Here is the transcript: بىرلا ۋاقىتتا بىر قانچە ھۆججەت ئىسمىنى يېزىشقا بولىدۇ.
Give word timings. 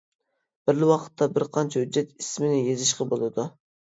بىرلا 0.69 0.87
ۋاقىتتا 0.91 1.27
بىر 1.35 1.45
قانچە 1.57 1.83
ھۆججەت 1.83 2.15
ئىسمىنى 2.23 2.57
يېزىشقا 2.69 3.07
بولىدۇ. 3.13 3.47